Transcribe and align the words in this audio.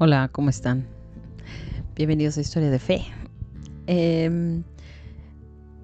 Hola, 0.00 0.28
¿cómo 0.30 0.48
están? 0.48 0.86
Bienvenidos 1.96 2.38
a 2.38 2.40
Historia 2.40 2.70
de 2.70 2.78
Fe. 2.78 3.04
Em, 3.88 4.62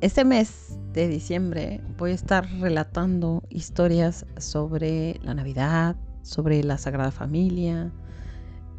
este 0.00 0.24
mes 0.24 0.78
de 0.92 1.08
diciembre 1.08 1.80
voy 1.98 2.12
a 2.12 2.14
estar 2.14 2.48
relatando 2.60 3.42
historias 3.50 4.24
sobre 4.36 5.18
la 5.24 5.34
Navidad, 5.34 5.96
sobre 6.22 6.62
la 6.62 6.78
Sagrada 6.78 7.10
Familia, 7.10 7.90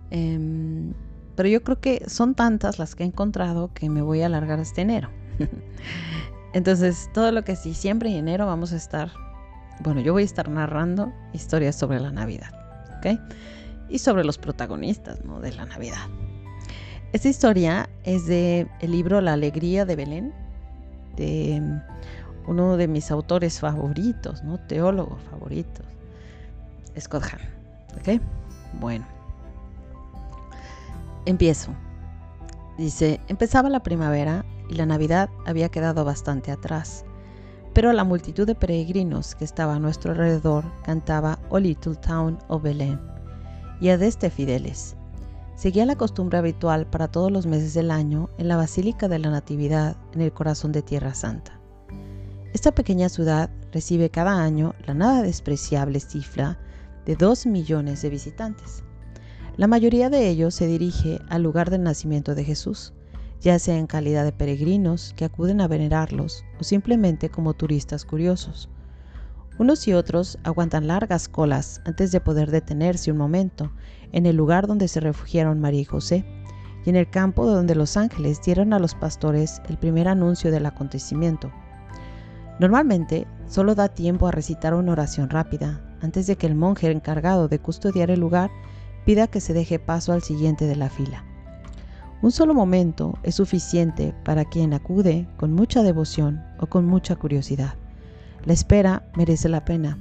em, 0.10 0.94
pero 1.36 1.50
yo 1.50 1.62
creo 1.64 1.82
que 1.82 2.06
son 2.08 2.34
tantas 2.34 2.80
las 2.80 2.96
que 2.96 3.04
he 3.04 3.06
encontrado 3.06 3.74
que 3.74 3.90
me 3.90 4.02
voy 4.02 4.22
a 4.22 4.28
alargar 4.28 4.62
este 4.62 4.84
enero. 4.84 5.10
Entonces, 6.54 7.10
todo 7.14 7.34
lo 7.34 7.44
que 7.44 7.52
es 7.52 7.64
diciembre 7.66 8.10
y 8.10 8.16
enero 8.16 8.46
vamos 8.46 8.72
a 8.72 8.78
estar, 8.78 9.12
bueno, 9.82 10.00
yo 10.00 10.14
voy 10.14 10.22
a 10.22 10.28
estar 10.28 10.48
narrando 10.48 11.12
historias 11.34 11.76
sobre 11.76 12.00
la 12.00 12.14
Navidad, 12.14 12.54
¿ok? 13.00 13.20
Y 13.90 14.00
sobre 14.00 14.24
los 14.24 14.38
protagonistas 14.38 15.20
de 15.42 15.52
la 15.54 15.66
Navidad. 15.66 16.08
Esta 17.14 17.30
historia 17.30 17.90
es 18.04 18.26
de 18.26 18.68
el 18.82 18.92
libro 18.92 19.22
La 19.22 19.34
Alegría 19.34 19.86
de 19.86 19.96
Belén, 19.96 20.34
de 21.16 21.62
mm, 21.62 22.50
uno 22.50 22.78
de 22.78 22.88
mis 22.88 23.12
autores 23.12 23.60
favoritos, 23.60 24.44
¿no? 24.44 24.60
teólogos 24.60 25.22
favoritos, 25.32 25.86
Scott 27.00 27.24
Hahn. 27.24 27.40
¿Ok? 27.98 28.22
Bueno. 28.80 29.06
Empiezo. 31.26 31.72
Dice, 32.78 33.22
empezaba 33.30 33.70
la 33.70 33.82
primavera 33.82 34.44
y 34.70 34.76
la 34.76 34.86
Navidad 34.86 35.30
había 35.46 35.70
quedado 35.70 36.04
bastante 36.04 36.52
atrás, 36.52 37.06
pero 37.74 37.94
la 37.94 38.04
multitud 38.04 38.46
de 38.46 38.56
peregrinos 38.56 39.36
que 39.36 39.46
estaba 39.46 39.76
a 39.76 39.80
nuestro 39.80 40.12
alrededor 40.12 40.66
cantaba 40.84 41.40
O 41.50 41.60
Little 41.60 41.96
Town 41.96 42.38
of 42.50 42.64
Belén 42.64 43.15
y 43.80 43.90
a 43.90 43.96
este 43.96 44.30
fideles. 44.30 44.96
Seguía 45.56 45.86
la 45.86 45.96
costumbre 45.96 46.38
habitual 46.38 46.86
para 46.86 47.08
todos 47.08 47.32
los 47.32 47.46
meses 47.46 47.74
del 47.74 47.92
año 47.92 48.30
en 48.38 48.48
la 48.48 48.58
Basílica 48.58 49.08
de 49.08 49.20
la 49.20 49.30
Natividad 49.30 49.96
en 50.14 50.22
el 50.22 50.34
corazón 50.34 50.72
de 50.72 50.82
Tierra 50.82 51.14
Santa. 51.14 51.60
Esta 52.54 52.74
pequeña 52.74 53.10
ciudad 53.10 53.50
recibe 53.72 54.10
cada 54.10 54.42
año 54.42 54.76
la 54.86 54.94
nada 54.94 55.22
despreciable 55.22 56.00
cifra 56.00 56.58
de 57.06 57.16
dos 57.16 57.46
millones 57.46 58.02
de 58.02 58.10
visitantes. 58.10 58.84
La 59.58 59.68
mayoría 59.68 60.10
de 60.10 60.28
ellos 60.30 60.56
se 60.56 60.68
dirige 60.68 61.20
al 61.30 61.44
lugar 61.44 61.70
del 61.70 61.84
nacimiento 61.84 62.36
de 62.36 62.44
Jesús, 62.44 62.94
ya 63.40 63.60
sea 63.60 63.78
en 63.78 63.88
calidad 63.88 64.26
de 64.26 64.32
peregrinos 64.32 65.14
que 65.16 65.26
acuden 65.26 65.62
a 65.62 65.68
venerarlos 65.68 66.44
o 66.60 66.64
simplemente 66.64 67.30
como 67.30 67.54
turistas 67.54 68.04
curiosos. 68.04 68.70
Unos 69.58 69.88
y 69.88 69.94
otros 69.94 70.38
aguantan 70.44 70.88
largas 70.88 71.30
colas 71.30 71.82
antes 71.86 72.12
de 72.12 72.20
poder 72.20 72.52
detenerse 72.52 73.10
un 73.10 73.18
momento 73.18 73.72
en 74.12 74.26
el 74.26 74.36
lugar 74.36 74.68
donde 74.68 74.90
se 74.90 75.00
refugiaron 75.00 75.62
María 75.62 75.80
y 75.80 75.86
José 75.86 76.26
y 76.86 76.90
en 76.90 76.98
el 76.98 77.10
campo 77.10 77.46
donde 77.46 77.74
los 77.74 77.96
ángeles 77.96 78.42
dieron 78.42 78.74
a 78.74 78.80
los 78.80 78.96
pastores 78.96 79.62
el 79.70 79.78
primer 79.78 80.10
anuncio 80.10 80.52
del 80.52 80.66
acontecimiento. 80.66 81.54
Normalmente 82.60 83.28
solo 83.48 83.76
da 83.76 83.88
tiempo 83.88 84.28
a 84.28 84.32
recitar 84.32 84.74
una 84.74 84.92
oración 84.92 85.30
rápida 85.30 85.82
antes 86.02 86.28
de 86.28 86.36
que 86.36 86.48
el 86.48 86.56
monje 86.56 86.92
encargado 86.92 87.48
de 87.48 87.60
custodiar 87.60 88.12
el 88.12 88.20
lugar 88.20 88.52
pida 89.06 89.28
que 89.28 89.40
se 89.40 89.54
deje 89.54 89.80
paso 89.80 90.12
al 90.12 90.22
siguiente 90.22 90.66
de 90.66 90.76
la 90.76 90.90
fila. 90.90 91.24
Un 92.22 92.32
solo 92.32 92.54
momento 92.54 93.18
es 93.24 93.36
suficiente 93.36 94.14
para 94.26 94.44
quien 94.44 94.74
acude 94.74 95.30
con 95.38 95.54
mucha 95.54 95.82
devoción 95.82 96.44
o 96.60 96.68
con 96.68 96.86
mucha 96.86 97.16
curiosidad. 97.16 97.76
La 98.46 98.54
espera 98.54 99.10
merece 99.16 99.50
la 99.50 99.66
pena. 99.66 99.98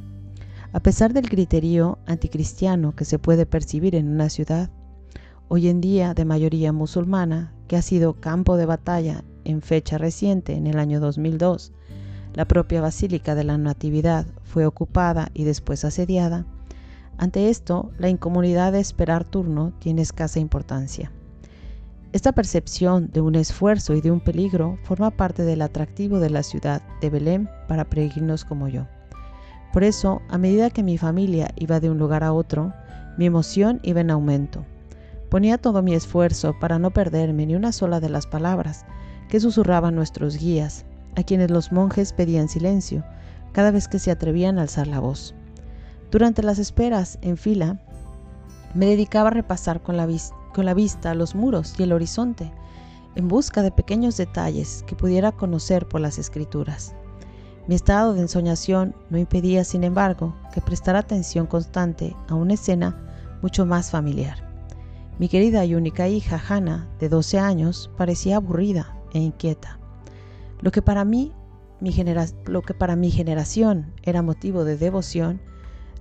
A 0.74 0.80
pesar 0.80 1.14
del 1.14 1.28
griterío 1.28 1.98
anticristiano 2.06 2.94
que 2.94 3.06
se 3.06 3.18
puede 3.18 3.46
percibir 3.46 3.94
en 3.94 4.08
una 4.08 4.28
ciudad, 4.28 4.68
hoy 5.48 5.68
en 5.68 5.80
día 5.80 6.12
de 6.12 6.26
mayoría 6.26 6.70
musulmana, 6.70 7.54
que 7.68 7.76
ha 7.76 7.82
sido 7.82 8.20
campo 8.20 8.58
de 8.58 8.66
batalla 8.66 9.24
en 9.44 9.62
fecha 9.62 9.96
reciente, 9.96 10.56
en 10.56 10.66
el 10.66 10.78
año 10.78 11.00
2002, 11.00 11.72
la 12.34 12.44
propia 12.46 12.82
Basílica 12.82 13.34
de 13.34 13.44
la 13.44 13.56
Natividad 13.56 14.26
fue 14.42 14.66
ocupada 14.66 15.30
y 15.32 15.44
después 15.44 15.82
asediada, 15.86 16.44
ante 17.16 17.48
esto 17.48 17.92
la 17.98 18.10
incomodidad 18.10 18.72
de 18.72 18.80
esperar 18.80 19.24
turno 19.24 19.72
tiene 19.78 20.02
escasa 20.02 20.38
importancia. 20.38 21.10
Esta 22.14 22.30
percepción 22.30 23.10
de 23.12 23.20
un 23.20 23.34
esfuerzo 23.34 23.92
y 23.92 24.00
de 24.00 24.12
un 24.12 24.20
peligro 24.20 24.78
forma 24.84 25.10
parte 25.10 25.42
del 25.42 25.60
atractivo 25.62 26.20
de 26.20 26.30
la 26.30 26.44
ciudad 26.44 26.80
de 27.00 27.10
Belén 27.10 27.50
para 27.66 27.90
peregrinos 27.90 28.44
como 28.44 28.68
yo. 28.68 28.86
Por 29.72 29.82
eso, 29.82 30.22
a 30.28 30.38
medida 30.38 30.70
que 30.70 30.84
mi 30.84 30.96
familia 30.96 31.50
iba 31.56 31.80
de 31.80 31.90
un 31.90 31.98
lugar 31.98 32.22
a 32.22 32.32
otro, 32.32 32.72
mi 33.18 33.26
emoción 33.26 33.80
iba 33.82 34.00
en 34.00 34.12
aumento. 34.12 34.64
Ponía 35.28 35.58
todo 35.58 35.82
mi 35.82 35.92
esfuerzo 35.92 36.54
para 36.60 36.78
no 36.78 36.92
perderme 36.92 37.46
ni 37.46 37.56
una 37.56 37.72
sola 37.72 37.98
de 37.98 38.10
las 38.10 38.28
palabras 38.28 38.86
que 39.28 39.40
susurraban 39.40 39.96
nuestros 39.96 40.38
guías, 40.38 40.84
a 41.16 41.24
quienes 41.24 41.50
los 41.50 41.72
monjes 41.72 42.12
pedían 42.12 42.48
silencio 42.48 43.04
cada 43.50 43.72
vez 43.72 43.88
que 43.88 43.98
se 43.98 44.12
atrevían 44.12 44.60
a 44.60 44.62
alzar 44.62 44.86
la 44.86 45.00
voz. 45.00 45.34
Durante 46.12 46.44
las 46.44 46.60
esperas 46.60 47.18
en 47.22 47.36
fila, 47.36 47.80
me 48.72 48.86
dedicaba 48.86 49.30
a 49.30 49.32
repasar 49.32 49.82
con 49.82 49.96
la, 49.96 50.06
vista 50.06 50.43
con 50.54 50.64
la 50.64 50.72
vista 50.72 51.14
los 51.14 51.34
muros 51.34 51.74
y 51.78 51.82
el 51.82 51.92
horizonte, 51.92 52.50
en 53.14 53.28
busca 53.28 53.62
de 53.62 53.70
pequeños 53.70 54.16
detalles 54.16 54.84
que 54.86 54.96
pudiera 54.96 55.32
conocer 55.32 55.86
por 55.86 56.00
las 56.00 56.18
escrituras. 56.18 56.94
Mi 57.66 57.74
estado 57.74 58.14
de 58.14 58.20
ensoñación 58.20 58.94
no 59.10 59.18
impedía, 59.18 59.64
sin 59.64 59.84
embargo, 59.84 60.34
que 60.52 60.60
prestara 60.60 60.98
atención 61.00 61.46
constante 61.46 62.14
a 62.28 62.34
una 62.34 62.54
escena 62.54 63.38
mucho 63.42 63.66
más 63.66 63.90
familiar. 63.90 64.52
Mi 65.18 65.28
querida 65.28 65.64
y 65.64 65.74
única 65.74 66.08
hija, 66.08 66.42
Hannah, 66.48 66.88
de 66.98 67.08
12 67.08 67.38
años, 67.38 67.90
parecía 67.96 68.36
aburrida 68.36 68.96
e 69.12 69.18
inquieta. 69.18 69.78
Lo 70.60 70.72
que 70.72 70.82
para 70.82 71.04
mí, 71.04 71.32
mi 71.80 71.94
lo 72.46 72.62
que 72.62 72.74
para 72.74 72.96
mi 72.96 73.10
generación 73.10 73.92
era 74.02 74.22
motivo 74.22 74.64
de 74.64 74.76
devoción, 74.76 75.40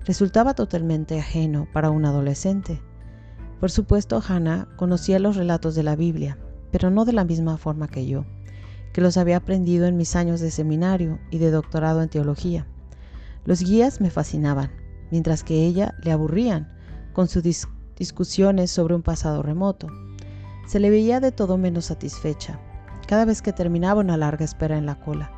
resultaba 0.04 0.54
totalmente 0.54 1.18
ajeno 1.18 1.66
para 1.72 1.90
un 1.90 2.04
adolescente. 2.04 2.82
Por 3.60 3.70
supuesto, 3.70 4.22
Hannah 4.26 4.68
conocía 4.76 5.18
los 5.18 5.36
relatos 5.36 5.74
de 5.74 5.82
la 5.82 5.96
Biblia, 5.96 6.38
pero 6.70 6.90
no 6.90 7.04
de 7.04 7.12
la 7.12 7.24
misma 7.24 7.56
forma 7.56 7.88
que 7.88 8.06
yo, 8.06 8.24
que 8.92 9.00
los 9.00 9.16
había 9.16 9.36
aprendido 9.36 9.86
en 9.86 9.96
mis 9.96 10.16
años 10.16 10.40
de 10.40 10.50
seminario 10.50 11.18
y 11.30 11.38
de 11.38 11.50
doctorado 11.50 12.02
en 12.02 12.08
teología. 12.08 12.66
Los 13.44 13.60
guías 13.60 14.00
me 14.00 14.10
fascinaban, 14.10 14.72
mientras 15.10 15.44
que 15.44 15.66
ella 15.66 15.94
le 16.02 16.10
aburrían 16.10 16.72
con 17.12 17.28
sus 17.28 17.44
discusiones 17.96 18.70
sobre 18.70 18.94
un 18.94 19.02
pasado 19.02 19.42
remoto. 19.42 19.86
Se 20.66 20.80
le 20.80 20.90
veía 20.90 21.20
de 21.20 21.30
todo 21.30 21.58
menos 21.58 21.86
satisfecha, 21.86 22.58
cada 23.06 23.24
vez 23.24 23.40
que 23.40 23.52
terminaba 23.52 24.00
una 24.00 24.16
larga 24.16 24.44
espera 24.44 24.76
en 24.76 24.86
la 24.86 24.98
cola. 25.00 25.30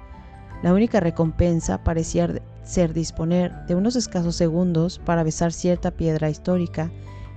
La 0.62 0.72
única 0.72 1.00
recompensa 1.00 1.84
parecía 1.84 2.43
ser 2.62 2.94
disponer 2.94 3.53
de 3.66 3.75
unos 3.75 3.94
escasos 3.94 4.37
segundos 4.37 4.98
para 5.04 5.22
besar 5.22 5.53
cierta 5.53 5.91
piedra 5.91 6.31
histórica 6.31 6.91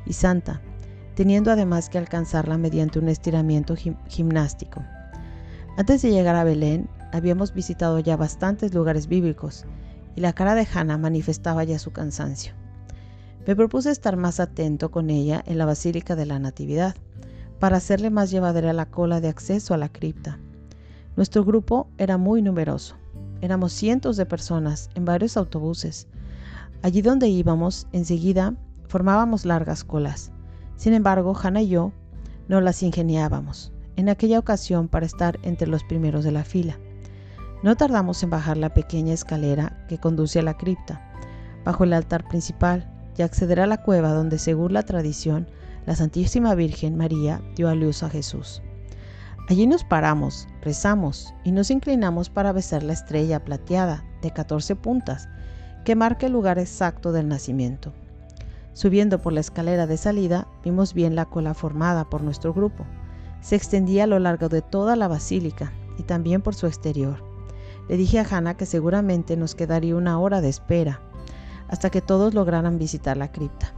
y 0.06 0.14
santa 0.14 0.62
teniendo 1.20 1.52
además 1.52 1.90
que 1.90 1.98
alcanzarla 1.98 2.58
mediante 2.58 2.98
un 2.98 3.10
estiramiento 3.10 3.76
gimnástico. 4.08 4.86
Antes 5.76 6.02
de 6.02 6.12
llegar 6.12 6.38
a 6.38 6.46
Belén, 6.46 6.90
habíamos 7.12 7.54
visitado 7.54 8.00
ya 8.00 8.16
bastantes 8.16 8.74
lugares 8.74 9.08
bíblicos 9.08 9.66
y 10.16 10.22
la 10.22 10.32
cara 10.32 10.56
de 10.56 10.66
Hannah 10.74 10.98
manifestaba 10.98 11.66
ya 11.66 11.78
su 11.78 11.92
cansancio. 11.92 12.54
Me 13.46 13.54
propuse 13.54 13.92
estar 13.92 14.16
más 14.16 14.40
atento 14.40 14.92
con 14.92 15.10
ella 15.10 15.44
en 15.46 15.58
la 15.58 15.66
Basílica 15.66 16.16
de 16.16 16.26
la 16.26 16.40
Natividad, 16.40 16.96
para 17.60 17.76
hacerle 17.76 18.12
más 18.12 18.32
llevadera 18.32 18.72
la 18.72 18.86
cola 18.86 19.20
de 19.20 19.28
acceso 19.28 19.74
a 19.74 19.78
la 19.78 19.90
cripta. 19.90 20.40
Nuestro 21.18 21.44
grupo 21.44 21.90
era 21.98 22.18
muy 22.18 22.42
numeroso. 22.42 22.96
Éramos 23.42 23.74
cientos 23.74 24.16
de 24.16 24.26
personas 24.26 24.90
en 24.96 25.04
varios 25.04 25.36
autobuses. 25.36 26.08
Allí 26.82 27.02
donde 27.02 27.28
íbamos, 27.28 27.88
enseguida, 27.92 28.54
formábamos 28.88 29.44
largas 29.44 29.84
colas. 29.84 30.32
Sin 30.80 30.94
embargo, 30.94 31.36
Hannah 31.36 31.62
y 31.62 31.68
yo 31.68 31.92
no 32.48 32.62
las 32.62 32.84
ingeniábamos 32.84 33.74
en 33.98 34.08
aquella 34.08 34.40
ocasión 34.40 34.88
para 34.88 35.06
estar 35.06 35.38
entre 35.44 35.68
los 35.68 35.84
primeros 35.84 36.24
de 36.24 36.32
la 36.32 36.46
fila. 36.46 36.80
No 37.64 37.76
tardamos 37.76 38.24
en 38.24 38.30
bajar 38.30 38.56
la 38.56 38.74
pequeña 38.74 39.14
escalera 39.14 39.86
que 39.90 39.98
conduce 39.98 40.40
a 40.40 40.42
la 40.42 40.56
cripta, 40.56 41.02
bajo 41.66 41.84
el 41.84 41.92
altar 41.92 42.26
principal, 42.30 42.90
y 43.18 43.24
acceder 43.24 43.60
a 43.60 43.68
la 43.68 43.84
cueva 43.84 44.14
donde, 44.14 44.40
según 44.40 44.72
la 44.72 44.84
tradición, 44.84 45.50
la 45.86 45.98
Santísima 45.98 46.56
Virgen 46.56 46.96
María 46.96 47.42
dio 47.58 47.68
a 47.68 47.76
luz 47.76 48.02
a 48.02 48.10
Jesús. 48.10 48.62
Allí 49.50 49.68
nos 49.68 49.84
paramos, 49.84 50.48
rezamos 50.62 51.34
y 51.44 51.52
nos 51.52 51.72
inclinamos 51.72 52.30
para 52.30 52.54
besar 52.54 52.84
la 52.84 52.94
estrella 52.94 53.44
plateada 53.44 54.06
de 54.22 54.32
14 54.32 54.78
puntas 54.78 55.28
que 55.84 55.98
marca 55.98 56.28
el 56.28 56.32
lugar 56.32 56.58
exacto 56.58 57.12
del 57.12 57.28
nacimiento. 57.28 57.92
Subiendo 58.74 59.20
por 59.20 59.34
la 59.34 59.40
escalera 59.40 59.88
de 59.88 59.98
salida, 59.98 60.48
vimos 60.64 60.94
bien 60.94 61.16
la 61.16 61.26
cola 61.26 61.54
formada 61.54 62.10
por 62.10 62.22
nuestro 62.22 62.54
grupo. 62.54 62.86
Se 63.42 63.56
extendía 63.56 64.04
a 64.04 64.08
lo 64.08 64.20
largo 64.20 64.50
de 64.50 64.62
toda 64.62 64.96
la 64.96 65.08
basílica 65.08 65.72
y 65.98 66.04
también 66.04 66.42
por 66.42 66.56
su 66.56 66.68
exterior. 66.68 67.24
Le 67.88 67.98
dije 67.98 68.20
a 68.20 68.28
Hannah 68.30 68.56
que 68.56 68.66
seguramente 68.66 69.36
nos 69.36 69.56
quedaría 69.56 69.96
una 69.96 70.20
hora 70.20 70.42
de 70.42 70.50
espera 70.50 71.02
hasta 71.70 71.90
que 71.90 72.02
todos 72.02 72.34
lograran 72.34 72.78
visitar 72.78 73.16
la 73.16 73.32
cripta. 73.32 73.74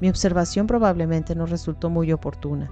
Mi 0.00 0.08
observación 0.08 0.66
probablemente 0.66 1.34
no 1.34 1.46
resultó 1.46 1.90
muy 1.90 2.12
oportuna, 2.12 2.70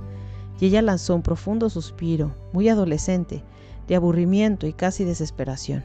y 0.60 0.66
ella 0.66 0.82
lanzó 0.82 1.14
un 1.14 1.22
profundo 1.22 1.70
suspiro, 1.70 2.34
muy 2.52 2.68
adolescente, 2.68 3.42
de 3.88 3.96
aburrimiento 3.96 4.66
y 4.66 4.72
casi 4.72 5.04
desesperación. 5.04 5.82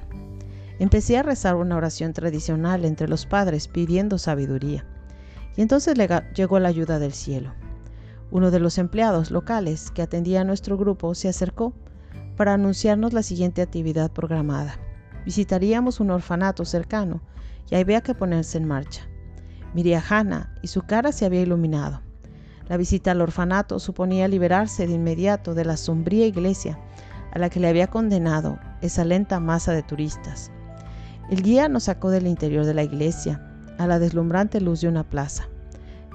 Empecé 0.80 1.18
a 1.18 1.24
rezar 1.24 1.56
una 1.56 1.78
oración 1.78 2.14
tradicional 2.14 2.86
entre 2.86 3.08
los 3.08 3.26
padres 3.26 3.68
pidiendo 3.68 4.18
sabiduría, 4.18 4.86
y 5.58 5.62
entonces 5.62 5.98
llegó 6.34 6.60
la 6.60 6.70
ayuda 6.70 7.00
del 7.00 7.12
cielo. 7.12 7.54
Uno 8.32 8.52
de 8.52 8.60
los 8.60 8.78
empleados 8.78 9.32
locales 9.32 9.92
que 9.92 10.04
atendía 10.04 10.42
a 10.42 10.46
nuestro 10.46 10.78
grupo 10.78 11.16
se 11.16 11.28
acercó 11.28 11.74
para 12.38 12.54
anunciarnos 12.54 13.12
la 13.12 13.24
siguiente 13.24 13.62
actividad 13.62 14.12
programada. 14.12 14.78
Visitaríamos 15.26 16.00
un 16.00 16.12
orfanato 16.12 16.64
cercano 16.64 17.22
y 17.70 17.76
había 17.76 18.02
que 18.02 18.14
ponerse 18.14 18.58
en 18.60 18.68
marcha. 18.68 19.10
Miré 19.74 19.96
a 19.96 20.04
Hannah 20.08 20.54
y 20.62 20.68
su 20.68 20.84
cara 20.84 21.12
se 21.12 21.26
había 21.26 21.42
iluminado. 21.42 22.02
La 22.70 22.78
visita 22.78 23.12
al 23.12 23.22
orfanato 23.22 23.80
suponía 23.80 24.28
liberarse 24.28 24.88
de 24.88 24.94
inmediato 24.94 25.54
de 25.56 25.66
la 25.66 25.76
sombría 25.76 26.28
iglesia 26.28 26.80
a 27.32 27.40
la 27.40 27.50
que 27.50 27.60
le 27.60 27.68
había 27.68 27.88
condenado 27.88 28.60
esa 28.82 29.04
lenta 29.04 29.40
masa 29.40 29.72
de 29.72 29.84
turistas. 29.84 30.52
El 31.30 31.42
guía 31.42 31.68
nos 31.68 31.86
sacó 31.86 32.10
del 32.10 32.28
interior 32.28 32.66
de 32.66 32.74
la 32.74 32.84
iglesia, 32.84 33.47
a 33.78 33.88
la 33.88 34.00
deslumbrante 34.00 34.62
luz 34.62 34.82
de 34.82 34.88
una 34.88 35.04
plaza. 35.04 35.48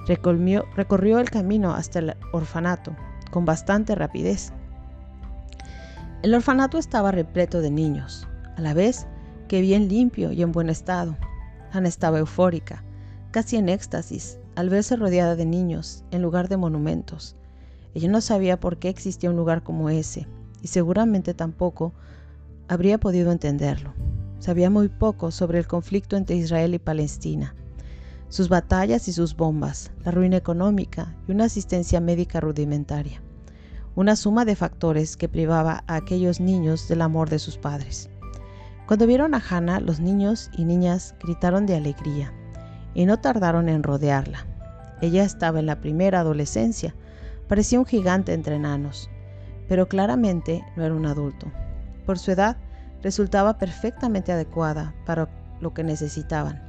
recorrió 0.07 1.19
el 1.19 1.29
camino 1.29 1.73
hasta 1.73 1.99
el 1.99 2.15
orfanato 2.31 2.95
con 3.31 3.45
bastante 3.45 3.95
rapidez. 3.95 4.53
El 6.21 6.33
orfanato 6.35 6.77
estaba 6.77 7.11
repleto 7.11 7.61
de 7.61 7.71
niños, 7.71 8.27
a 8.55 8.61
la 8.61 8.73
vez 8.73 9.07
que 9.47 9.59
bien 9.59 9.89
limpio 9.89 10.31
y 10.31 10.41
en 10.41 10.51
buen 10.51 10.69
estado. 10.69 11.17
Ana 11.71 11.87
estaba 11.87 12.19
eufórica, 12.19 12.83
casi 13.31 13.57
en 13.57 13.69
éxtasis, 13.69 14.37
al 14.55 14.69
verse 14.69 14.95
rodeada 14.95 15.35
de 15.35 15.45
niños 15.45 16.03
en 16.11 16.21
lugar 16.21 16.47
de 16.47 16.57
monumentos. 16.57 17.35
Ella 17.93 18.09
no 18.09 18.21
sabía 18.21 18.59
por 18.59 18.77
qué 18.77 18.89
existía 18.89 19.31
un 19.31 19.35
lugar 19.35 19.63
como 19.63 19.89
ese, 19.89 20.27
y 20.61 20.67
seguramente 20.67 21.33
tampoco 21.33 21.93
habría 22.67 22.99
podido 22.99 23.31
entenderlo. 23.31 23.93
Sabía 24.43 24.69
muy 24.69 24.89
poco 24.89 25.31
sobre 25.31 25.57
el 25.57 25.67
conflicto 25.67 26.17
entre 26.17 26.35
Israel 26.35 26.73
y 26.73 26.77
Palestina, 26.77 27.55
sus 28.27 28.49
batallas 28.49 29.07
y 29.07 29.13
sus 29.13 29.37
bombas, 29.37 29.89
la 30.03 30.11
ruina 30.11 30.35
económica 30.35 31.15
y 31.25 31.31
una 31.31 31.45
asistencia 31.45 32.01
médica 32.01 32.41
rudimentaria, 32.41 33.21
una 33.95 34.17
suma 34.17 34.43
de 34.43 34.57
factores 34.57 35.15
que 35.15 35.29
privaba 35.29 35.85
a 35.87 35.95
aquellos 35.95 36.41
niños 36.41 36.89
del 36.89 37.03
amor 37.03 37.29
de 37.29 37.39
sus 37.39 37.57
padres. 37.57 38.09
Cuando 38.85 39.07
vieron 39.07 39.33
a 39.33 39.41
Hannah, 39.49 39.79
los 39.79 40.01
niños 40.01 40.49
y 40.57 40.65
niñas 40.65 41.15
gritaron 41.23 41.65
de 41.65 41.77
alegría 41.77 42.33
y 42.93 43.05
no 43.05 43.21
tardaron 43.21 43.69
en 43.69 43.81
rodearla. 43.81 44.45
Ella 45.01 45.23
estaba 45.23 45.61
en 45.61 45.67
la 45.67 45.79
primera 45.79 46.19
adolescencia, 46.19 46.93
parecía 47.47 47.79
un 47.79 47.85
gigante 47.85 48.33
entre 48.33 48.57
enanos, 48.57 49.09
pero 49.69 49.87
claramente 49.87 50.65
no 50.75 50.83
era 50.83 50.93
un 50.93 51.05
adulto. 51.05 51.49
Por 52.05 52.19
su 52.19 52.31
edad, 52.31 52.57
resultaba 53.03 53.57
perfectamente 53.57 54.31
adecuada 54.31 54.95
para 55.05 55.29
lo 55.61 55.73
que 55.73 55.83
necesitaban. 55.83 56.63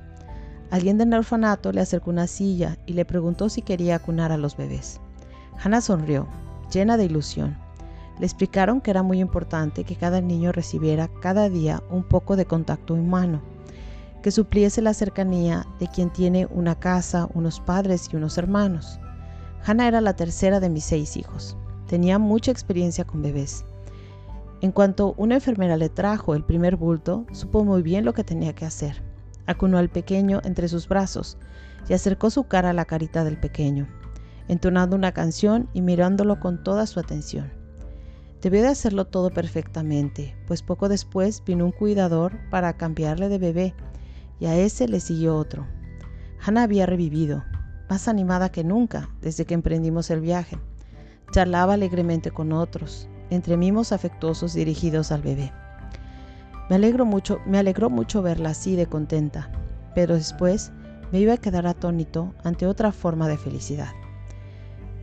Alguien 0.70 0.98
del 0.98 1.14
orfanato 1.14 1.72
le 1.72 1.80
acercó 1.80 2.10
una 2.10 2.26
silla 2.26 2.76
y 2.86 2.94
le 2.94 3.04
preguntó 3.04 3.48
si 3.48 3.62
quería 3.62 3.96
acunar 3.96 4.32
a 4.32 4.36
los 4.36 4.56
bebés. 4.56 5.00
Hannah 5.62 5.80
sonrió, 5.80 6.26
llena 6.72 6.96
de 6.96 7.04
ilusión. 7.04 7.56
Le 8.18 8.26
explicaron 8.26 8.80
que 8.80 8.90
era 8.90 9.02
muy 9.02 9.20
importante 9.20 9.84
que 9.84 9.96
cada 9.96 10.20
niño 10.20 10.52
recibiera 10.52 11.08
cada 11.20 11.48
día 11.48 11.82
un 11.90 12.02
poco 12.02 12.36
de 12.36 12.44
contacto 12.44 12.94
humano, 12.94 13.40
que 14.22 14.30
supliese 14.30 14.82
la 14.82 14.94
cercanía 14.94 15.66
de 15.78 15.86
quien 15.88 16.10
tiene 16.10 16.46
una 16.50 16.74
casa, 16.74 17.28
unos 17.34 17.60
padres 17.60 18.08
y 18.12 18.16
unos 18.16 18.38
hermanos. 18.38 18.98
Hannah 19.64 19.88
era 19.88 20.00
la 20.00 20.16
tercera 20.16 20.60
de 20.60 20.70
mis 20.70 20.84
seis 20.84 21.16
hijos. 21.16 21.56
Tenía 21.86 22.18
mucha 22.18 22.50
experiencia 22.50 23.04
con 23.04 23.22
bebés. 23.22 23.64
En 24.60 24.72
cuanto 24.72 25.14
una 25.16 25.34
enfermera 25.34 25.76
le 25.76 25.88
trajo 25.88 26.34
el 26.34 26.44
primer 26.44 26.76
bulto, 26.76 27.26
supo 27.32 27.64
muy 27.64 27.82
bien 27.82 28.04
lo 28.04 28.14
que 28.14 28.24
tenía 28.24 28.54
que 28.54 28.64
hacer. 28.64 29.02
Acunó 29.46 29.78
al 29.78 29.90
pequeño 29.90 30.40
entre 30.44 30.68
sus 30.68 30.88
brazos 30.88 31.36
y 31.88 31.92
acercó 31.92 32.30
su 32.30 32.44
cara 32.44 32.70
a 32.70 32.74
la 32.74 32.86
carita 32.86 33.24
del 33.24 33.38
pequeño, 33.38 33.86
entonando 34.48 34.96
una 34.96 35.12
canción 35.12 35.68
y 35.74 35.82
mirándolo 35.82 36.40
con 36.40 36.62
toda 36.62 36.86
su 36.86 36.98
atención. 36.98 37.52
Debió 38.40 38.62
de 38.62 38.68
hacerlo 38.68 39.06
todo 39.06 39.30
perfectamente, 39.30 40.36
pues 40.46 40.62
poco 40.62 40.88
después 40.88 41.42
vino 41.44 41.64
un 41.64 41.72
cuidador 41.72 42.38
para 42.50 42.76
cambiarle 42.76 43.28
de 43.28 43.38
bebé 43.38 43.74
y 44.38 44.46
a 44.46 44.56
ese 44.56 44.88
le 44.88 45.00
siguió 45.00 45.36
otro. 45.36 45.66
Hannah 46.44 46.64
había 46.64 46.86
revivido, 46.86 47.42
más 47.88 48.08
animada 48.08 48.50
que 48.50 48.64
nunca 48.64 49.08
desde 49.20 49.44
que 49.46 49.54
emprendimos 49.54 50.10
el 50.10 50.20
viaje. 50.20 50.58
Charlaba 51.32 51.74
alegremente 51.74 52.30
con 52.30 52.52
otros, 52.52 53.08
entre 53.34 53.56
mimos 53.56 53.92
afectuosos 53.92 54.54
dirigidos 54.54 55.12
al 55.12 55.22
bebé. 55.22 55.52
Me 56.70 56.76
alegro 56.76 57.04
mucho, 57.04 57.40
me 57.46 57.58
alegró 57.58 57.90
mucho 57.90 58.22
verla 58.22 58.50
así 58.50 58.76
de 58.76 58.86
contenta, 58.86 59.50
pero 59.94 60.14
después 60.14 60.72
me 61.12 61.20
iba 61.20 61.34
a 61.34 61.38
quedar 61.38 61.66
atónito 61.66 62.34
ante 62.42 62.66
otra 62.66 62.90
forma 62.92 63.28
de 63.28 63.36
felicidad. 63.36 63.92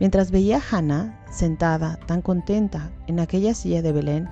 Mientras 0.00 0.30
veía 0.30 0.56
a 0.58 0.62
Hannah 0.76 1.24
sentada 1.30 1.98
tan 2.06 2.22
contenta 2.22 2.90
en 3.06 3.20
aquella 3.20 3.54
silla 3.54 3.82
de 3.82 3.92
Belén, 3.92 4.28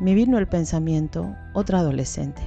me 0.00 0.14
vino 0.14 0.38
el 0.38 0.48
pensamiento 0.48 1.34
otra 1.52 1.80
adolescente. 1.80 2.42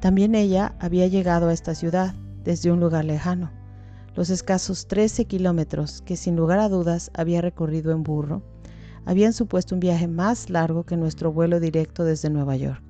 También 0.00 0.34
ella 0.34 0.74
había 0.80 1.06
llegado 1.06 1.48
a 1.48 1.52
esta 1.52 1.74
ciudad 1.74 2.14
desde 2.44 2.72
un 2.72 2.80
lugar 2.80 3.04
lejano, 3.04 3.50
los 4.16 4.30
escasos 4.30 4.88
13 4.88 5.26
kilómetros 5.26 6.02
que 6.02 6.16
sin 6.16 6.34
lugar 6.34 6.58
a 6.58 6.68
dudas 6.68 7.12
había 7.14 7.40
recorrido 7.40 7.92
en 7.92 8.02
burro, 8.02 8.42
habían 9.08 9.32
supuesto 9.32 9.74
un 9.74 9.80
viaje 9.80 10.06
más 10.06 10.50
largo 10.50 10.84
que 10.84 10.98
nuestro 10.98 11.32
vuelo 11.32 11.60
directo 11.60 12.04
desde 12.04 12.28
Nueva 12.28 12.56
York. 12.56 12.82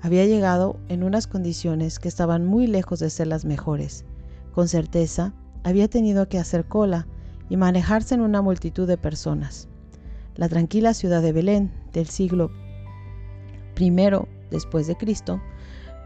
Había 0.00 0.24
llegado 0.24 0.80
en 0.88 1.02
unas 1.02 1.26
condiciones 1.26 1.98
que 1.98 2.08
estaban 2.08 2.46
muy 2.46 2.66
lejos 2.66 3.00
de 3.00 3.10
ser 3.10 3.26
las 3.26 3.44
mejores. 3.44 4.06
Con 4.54 4.66
certeza, 4.66 5.34
había 5.62 5.88
tenido 5.88 6.26
que 6.30 6.38
hacer 6.38 6.64
cola 6.64 7.06
y 7.50 7.58
manejarse 7.58 8.14
en 8.14 8.22
una 8.22 8.40
multitud 8.40 8.88
de 8.88 8.96
personas. 8.96 9.68
La 10.36 10.48
tranquila 10.48 10.94
ciudad 10.94 11.20
de 11.20 11.32
Belén 11.32 11.70
del 11.92 12.06
siglo 12.06 12.50
I 13.78 13.92
después 14.50 14.86
de 14.86 14.96
Cristo 14.96 15.38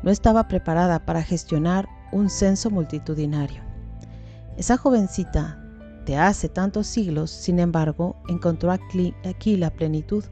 no 0.03 0.11
estaba 0.11 0.49
preparada 0.49 1.07
para 1.07 1.23
gestionar 1.23 1.89
un 2.11 2.31
censo 2.31 2.69
multitudinario. 2.69 3.63
Esa 4.57 4.77
jovencita 4.77 5.60
de 6.11 6.17
hace 6.17 6.49
tantos 6.49 6.89
siglos, 6.89 7.31
sin 7.31 7.61
embargo, 7.61 8.17
encontró 8.27 8.73
aquí, 8.73 9.57
la 9.57 9.71
plenitud 9.71 10.25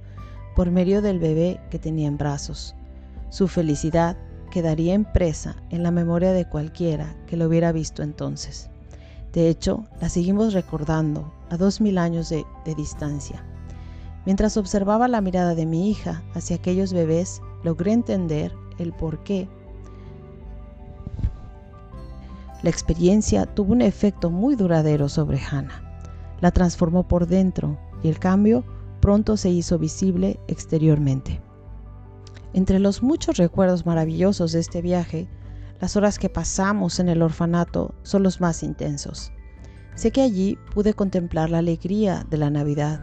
por 0.57 0.73
medio 0.73 1.03
del 1.03 1.21
bebé 1.21 1.61
que 1.71 1.79
tenía 1.79 2.09
en 2.09 2.19
brazos. 2.19 2.75
Su 3.31 3.47
felicidad 3.47 4.17
quedaría 4.51 4.95
impresa 4.95 5.55
en 5.71 5.85
la 5.85 5.93
memoria 5.93 6.33
de 6.33 6.49
cualquiera 6.49 7.15
que 7.29 7.37
lo 7.37 7.47
hubiera 7.47 7.71
visto 7.71 8.03
entonces. 8.03 8.69
De 9.33 9.49
hecho, 9.49 9.85
la 10.01 10.09
seguimos 10.09 10.53
recordando 10.53 11.33
a 11.49 11.57
dos 11.57 11.81
mil 11.81 11.97
años 11.99 12.29
de, 12.29 12.45
distancia. 12.77 13.45
Mientras 14.27 14.57
observaba 14.57 15.07
la 15.07 15.21
mirada 15.21 15.55
de 15.55 15.65
mi 15.65 15.93
hija 15.93 16.25
hacia 16.35 16.57
aquellos 16.57 16.93
bebés, 16.93 17.41
logré 17.63 17.93
entender 17.93 18.53
el 18.79 18.93
por 18.93 19.23
qué. 19.23 19.49
La 22.63 22.71
experiencia 22.71 23.47
tuvo 23.47 23.73
un 23.73 23.83
efecto 23.83 24.31
muy 24.31 24.57
duradero 24.57 25.09
sobre 25.09 25.39
Hannah. 25.39 25.83
La 26.41 26.51
transformó 26.51 27.07
por 27.07 27.27
dentro 27.27 27.79
y 28.03 28.09
el 28.09 28.19
cambio 28.19 28.65
pronto 29.01 29.37
se 29.37 29.51
hizo 29.51 29.79
visible 29.79 30.41
exteriormente. 30.49 31.41
Entre 32.53 32.81
los 32.81 33.03
muchos 33.03 33.37
recuerdos 33.37 33.87
maravillosos 33.87 34.53
de 34.53 34.61
este 34.61 34.83
viaje, 34.83 35.29
las 35.81 35.97
horas 35.97 36.19
que 36.19 36.29
pasamos 36.29 36.99
en 36.99 37.09
el 37.09 37.23
orfanato 37.23 37.95
son 38.03 38.25
los 38.25 38.41
más 38.41 38.65
intensos. 38.65 39.31
Sé 39.95 40.11
que 40.11 40.23
allí 40.23 40.59
pude 40.75 40.95
contemplar 40.95 41.51
la 41.51 41.59
alegría 41.59 42.27
de 42.29 42.39
la 42.39 42.51
Navidad. 42.51 43.01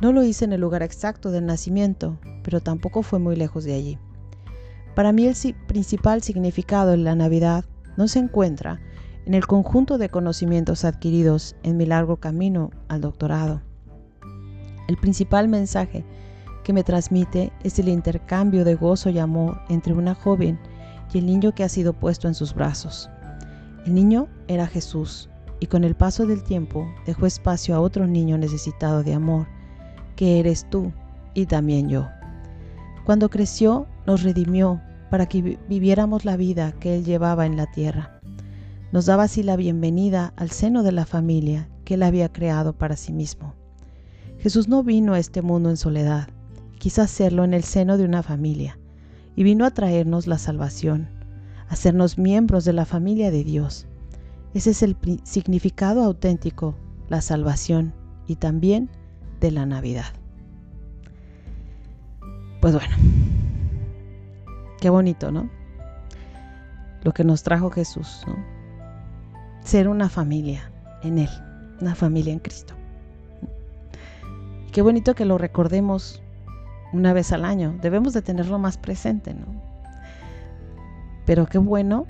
No 0.00 0.12
lo 0.12 0.22
hice 0.22 0.46
en 0.46 0.52
el 0.54 0.60
lugar 0.60 0.82
exacto 0.82 1.30
del 1.30 1.44
nacimiento, 1.44 2.18
pero 2.42 2.60
tampoco 2.60 3.02
fue 3.02 3.18
muy 3.18 3.36
lejos 3.36 3.64
de 3.64 3.74
allí. 3.74 3.98
Para 4.94 5.12
mí 5.12 5.26
el 5.26 5.36
principal 5.66 6.22
significado 6.22 6.92
de 6.92 6.96
la 6.96 7.14
Navidad 7.14 7.64
no 7.98 8.06
se 8.06 8.20
encuentra 8.20 8.80
en 9.26 9.34
el 9.34 9.46
conjunto 9.46 9.98
de 9.98 10.08
conocimientos 10.08 10.84
adquiridos 10.84 11.56
en 11.64 11.76
mi 11.76 11.84
largo 11.84 12.16
camino 12.16 12.70
al 12.86 13.00
doctorado. 13.00 13.60
El 14.86 14.96
principal 14.96 15.48
mensaje 15.48 16.04
que 16.62 16.72
me 16.72 16.84
transmite 16.84 17.52
es 17.64 17.78
el 17.80 17.88
intercambio 17.88 18.64
de 18.64 18.76
gozo 18.76 19.10
y 19.10 19.18
amor 19.18 19.60
entre 19.68 19.94
una 19.94 20.14
joven 20.14 20.60
y 21.12 21.18
el 21.18 21.26
niño 21.26 21.54
que 21.54 21.64
ha 21.64 21.68
sido 21.68 21.92
puesto 21.92 22.28
en 22.28 22.34
sus 22.34 22.54
brazos. 22.54 23.10
El 23.84 23.94
niño 23.94 24.28
era 24.46 24.68
Jesús 24.68 25.28
y 25.58 25.66
con 25.66 25.82
el 25.82 25.96
paso 25.96 26.24
del 26.24 26.44
tiempo 26.44 26.86
dejó 27.04 27.26
espacio 27.26 27.74
a 27.74 27.80
otro 27.80 28.06
niño 28.06 28.38
necesitado 28.38 29.02
de 29.02 29.14
amor, 29.14 29.48
que 30.14 30.38
eres 30.38 30.70
tú 30.70 30.92
y 31.34 31.46
también 31.46 31.88
yo. 31.88 32.06
Cuando 33.04 33.28
creció, 33.28 33.88
nos 34.06 34.22
redimió 34.22 34.80
para 35.10 35.26
que 35.26 35.58
viviéramos 35.68 36.24
la 36.24 36.36
vida 36.36 36.72
que 36.72 36.96
Él 36.96 37.04
llevaba 37.04 37.46
en 37.46 37.56
la 37.56 37.70
tierra. 37.70 38.20
Nos 38.92 39.06
daba 39.06 39.24
así 39.24 39.42
la 39.42 39.56
bienvenida 39.56 40.32
al 40.36 40.50
seno 40.50 40.82
de 40.82 40.92
la 40.92 41.06
familia 41.06 41.68
que 41.84 41.94
Él 41.94 42.02
había 42.02 42.32
creado 42.32 42.72
para 42.72 42.96
sí 42.96 43.12
mismo. 43.12 43.54
Jesús 44.38 44.68
no 44.68 44.82
vino 44.82 45.14
a 45.14 45.18
este 45.18 45.42
mundo 45.42 45.70
en 45.70 45.76
soledad, 45.76 46.28
quiso 46.78 47.02
hacerlo 47.02 47.44
en 47.44 47.54
el 47.54 47.64
seno 47.64 47.98
de 47.98 48.04
una 48.04 48.22
familia, 48.22 48.78
y 49.36 49.42
vino 49.42 49.64
a 49.64 49.70
traernos 49.70 50.26
la 50.26 50.38
salvación, 50.38 51.08
hacernos 51.68 52.18
miembros 52.18 52.64
de 52.64 52.72
la 52.72 52.84
familia 52.84 53.30
de 53.30 53.44
Dios. 53.44 53.86
Ese 54.54 54.70
es 54.70 54.82
el 54.82 54.96
significado 55.24 56.02
auténtico, 56.02 56.74
la 57.08 57.20
salvación 57.20 57.92
y 58.26 58.36
también 58.36 58.90
de 59.40 59.50
la 59.50 59.66
Navidad. 59.66 60.12
Pues 62.60 62.74
bueno, 62.74 62.94
qué 64.80 64.90
bonito, 64.90 65.30
¿no? 65.30 65.48
Lo 67.02 67.12
que 67.12 67.24
nos 67.24 67.42
trajo 67.42 67.70
Jesús, 67.70 68.24
¿no? 68.26 68.36
Ser 69.62 69.88
una 69.88 70.08
familia 70.08 70.70
en 71.02 71.18
Él, 71.18 71.30
una 71.80 71.94
familia 71.94 72.32
en 72.32 72.38
Cristo. 72.38 72.74
Qué 74.72 74.82
bonito 74.82 75.14
que 75.14 75.24
lo 75.24 75.38
recordemos 75.38 76.22
una 76.92 77.12
vez 77.12 77.32
al 77.32 77.44
año. 77.44 77.76
Debemos 77.82 78.12
de 78.12 78.22
tenerlo 78.22 78.58
más 78.58 78.78
presente, 78.78 79.34
¿no? 79.34 79.46
Pero 81.26 81.46
qué 81.46 81.58
bueno 81.58 82.06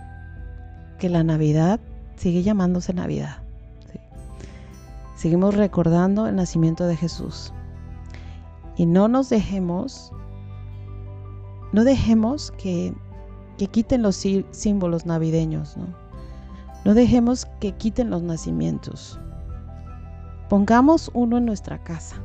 que 0.99 1.09
la 1.09 1.25
Navidad 1.25 1.81
sigue 2.17 2.43
llamándose 2.43 2.93
Navidad. 2.93 3.39
Seguimos 5.17 5.57
recordando 5.57 6.29
el 6.29 6.37
nacimiento 6.37 6.87
de 6.87 6.97
Jesús. 6.97 7.53
Y 8.77 8.87
no 8.87 9.09
nos 9.09 9.29
dejemos 9.29 10.13
no 11.73 11.85
dejemos 11.85 12.51
que, 12.53 12.95
quiten 13.57 14.03
los 14.03 14.25
símbolos 14.51 15.05
navideños, 15.05 15.77
¿no? 15.77 15.87
No 16.85 16.95
dejemos 16.95 17.47
que 17.61 17.73
quiten 17.73 18.09
los 18.09 18.23
nacimientos. 18.23 19.19
Pongamos 20.49 21.11
uno 21.13 21.39
en 21.39 21.45
nuestra 21.45 21.83
casa. 21.83 22.17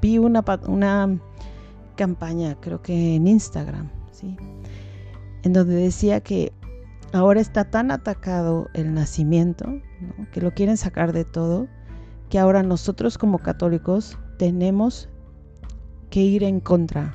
vi 0.00 0.18
una, 0.18 0.42
una 0.66 1.20
campaña, 1.96 2.56
creo 2.60 2.82
que 2.82 3.16
en 3.16 3.28
Instagram, 3.28 3.90
¿sí? 4.10 4.36
en 5.44 5.52
donde 5.52 5.74
decía 5.74 6.20
que 6.20 6.52
ahora 7.12 7.40
está 7.40 7.70
tan 7.70 7.90
atacado 7.90 8.68
el 8.72 8.94
nacimiento, 8.94 9.66
que 10.32 10.40
lo 10.40 10.52
quieren 10.52 10.76
sacar 10.76 11.12
de 11.12 11.24
todo, 11.24 11.68
que 12.30 12.38
ahora 12.38 12.62
nosotros 12.62 13.18
como 13.18 13.38
católicos 13.38 14.18
tenemos 14.38 15.08
que 16.10 16.20
ir 16.20 16.42
en 16.42 16.60
contra 16.60 17.14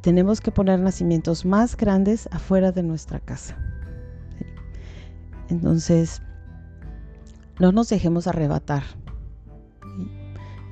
tenemos 0.00 0.40
que 0.40 0.50
poner 0.50 0.78
nacimientos 0.78 1.44
más 1.44 1.76
grandes 1.76 2.28
afuera 2.32 2.72
de 2.72 2.82
nuestra 2.82 3.20
casa. 3.20 3.56
Entonces, 5.48 6.22
no 7.58 7.72
nos 7.72 7.88
dejemos 7.88 8.26
arrebatar. 8.26 8.84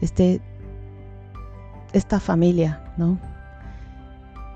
Este, 0.01 0.41
esta 1.93 2.21
familia, 2.21 2.95
¿no? 2.97 3.19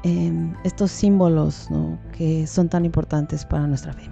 Em, 0.02 0.54
estos 0.64 0.90
símbolos 0.90 1.68
que 2.12 2.46
son 2.46 2.68
tan 2.68 2.84
importantes 2.84 3.44
para 3.44 3.66
nuestra 3.66 3.92
fe. 3.92 4.08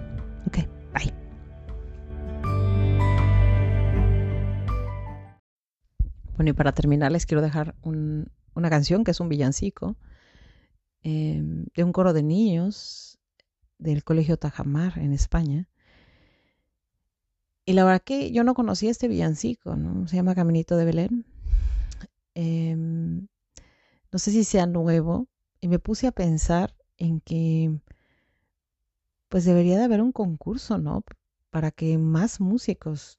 Ok, 0.47 0.57
bye. 0.93 1.13
Bueno, 6.35 6.51
y 6.51 6.53
para 6.53 6.73
terminar 6.73 7.11
les 7.11 7.25
quiero 7.25 7.41
dejar 7.41 7.75
una 7.83 8.69
canción 8.69 9.03
que 9.03 9.11
es 9.11 9.19
un 9.19 9.29
villancico 9.29 9.95
Em, 11.03 11.65
de 11.75 11.83
un 11.83 11.93
coro 11.93 12.13
de 12.13 12.23
niños 12.23 13.19
del 13.77 14.03
Colegio 14.03 14.37
Tajamar 14.37 14.97
en 14.97 15.13
España. 15.13 15.67
Y 17.65 17.73
la 17.73 17.85
verdad 17.85 18.01
que 18.03 18.31
yo 18.31 18.43
no 18.43 18.53
conocía 18.53 18.91
este 18.91 19.07
villancico, 19.07 19.75
¿no? 19.75 20.07
Se 20.07 20.15
llama 20.15 20.35
Caminito 20.35 20.75
de 20.75 20.85
Belén. 20.85 21.25
Em, 22.35 23.27
no 24.11 24.19
sé 24.19 24.31
si 24.31 24.43
sea 24.43 24.65
nuevo. 24.65 25.27
Y 25.61 25.67
me 25.67 25.79
puse 25.79 26.07
a 26.07 26.11
pensar 26.11 26.75
en 26.97 27.21
que 27.21 27.79
pues 29.29 29.45
debería 29.45 29.77
de 29.77 29.83
haber 29.83 30.01
un 30.01 30.11
concurso, 30.11 30.77
¿no? 30.77 31.03
Para 31.51 31.71
que 31.71 31.97
más 31.97 32.39
músicos 32.41 33.17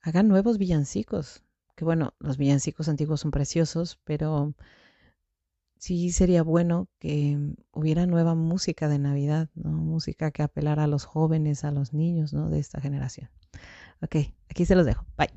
hagan 0.00 0.28
nuevos 0.28 0.58
villancicos. 0.58 1.42
Que 1.76 1.84
bueno, 1.84 2.14
los 2.20 2.38
villancicos 2.38 2.88
antiguos 2.88 3.20
son 3.20 3.32
preciosos, 3.32 3.98
pero 4.04 4.54
sí 5.84 6.12
sería 6.12 6.42
bueno 6.42 6.88
que 6.98 7.38
hubiera 7.70 8.06
nueva 8.06 8.34
música 8.34 8.88
de 8.88 8.98
Navidad, 8.98 9.50
¿no? 9.54 9.70
Música 9.70 10.30
que 10.30 10.42
apelara 10.42 10.84
a 10.84 10.86
los 10.86 11.04
jóvenes, 11.04 11.62
a 11.62 11.72
los 11.72 11.92
niños, 11.92 12.32
¿no? 12.32 12.48
De 12.48 12.58
esta 12.58 12.80
generación. 12.80 13.28
Ok, 14.00 14.16
aquí 14.48 14.64
se 14.64 14.76
los 14.76 14.86
dejo. 14.86 15.04
Bye. 15.18 15.28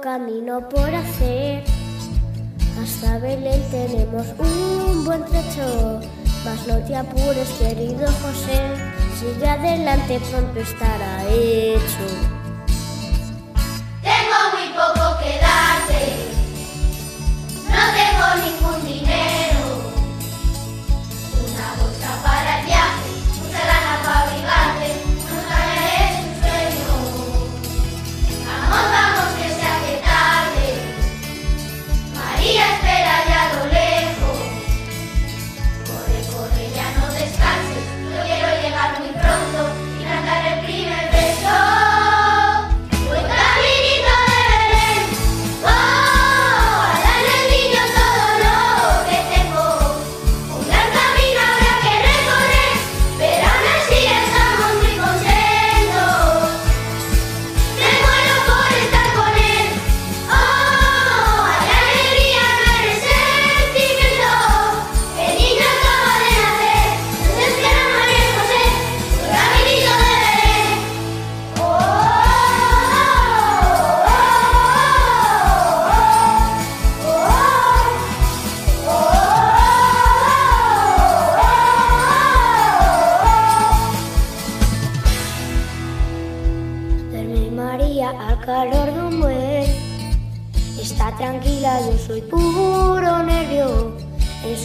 Camino 0.00 0.66
por 0.68 0.94
hacer. 0.94 1.64
Hasta 2.82 3.18
Belén 3.18 3.62
tenemos 3.70 4.26
un 4.38 5.04
buen 5.04 5.24
trecho. 5.26 6.00
Mas 6.44 6.66
no 6.66 6.78
te 6.86 6.96
apures, 6.96 7.48
querido 7.58 8.06
José. 8.22 8.60
Sigue 9.18 9.48
adelante, 9.48 10.20
pronto 10.30 10.60
estará 10.60 11.24
hecho. 11.28 12.06
Tengo 14.02 14.38
muy 14.54 14.68
poco 14.72 15.18
que 15.20 15.38
darte. 15.38 16.02
No 17.68 17.82
tengo 17.92 18.26
ningún 18.46 18.86
dinero. 18.86 19.39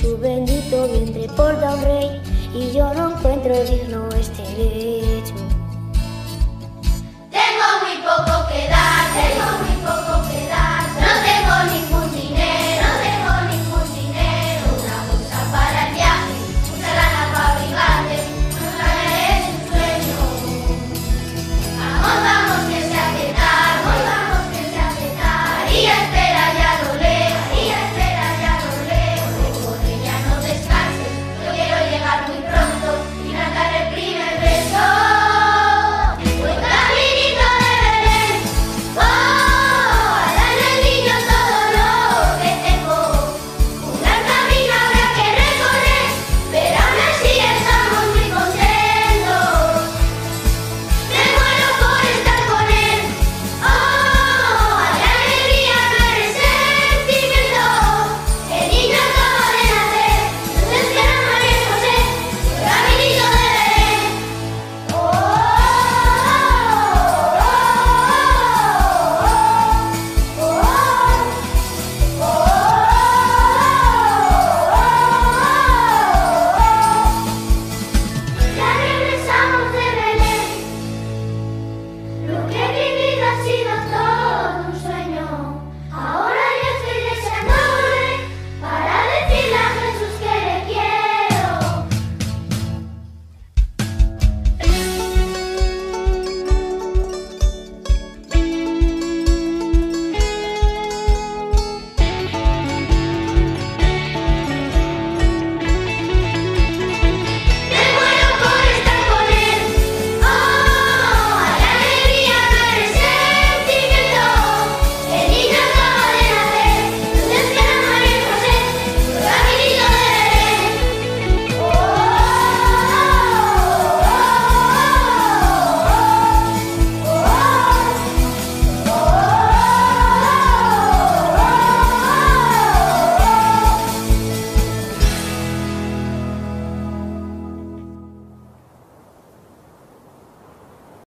Su 0.05 0.17
bendito 0.17 0.87
vientre 0.87 1.27
porta 1.35 1.73
un 1.75 1.81
rey 1.83 2.21
y 2.53 2.71
yo 2.71 2.93
no 2.93 3.04